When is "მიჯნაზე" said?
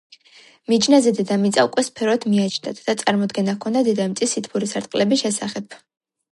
0.71-1.13